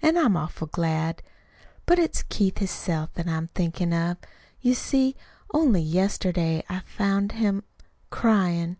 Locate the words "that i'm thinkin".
3.14-3.92